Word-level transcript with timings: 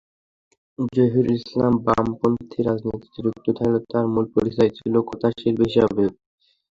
জহিরুল 0.89 1.29
ইসলাম 1.37 1.73
বামপন্থী 1.85 2.59
রাজনীতিতে 2.61 3.19
যুক্ত 3.25 3.45
থাকলেও 3.57 3.87
তাঁর 3.91 4.05
মূল 4.13 4.25
পরিচয় 4.35 4.71
ছিল 4.77 4.93
কথাশিল্পী 5.09 5.63
হিসেবে। 5.67 6.05